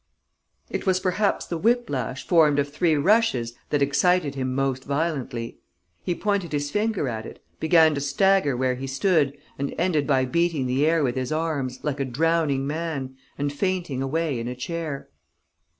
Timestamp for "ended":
9.77-10.07